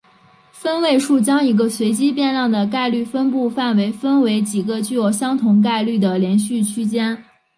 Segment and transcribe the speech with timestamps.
[0.51, 7.23] 分位数将一个随机变量的概率分布范围分为几个具有相同概率的连续区间。